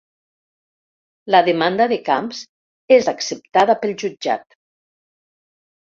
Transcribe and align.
La 1.35 1.41
demanda 1.49 1.87
de 1.91 1.99
Camps 2.09 2.41
és 2.97 3.11
acceptada 3.15 3.79
pel 3.85 3.97
jutjat 4.05 4.61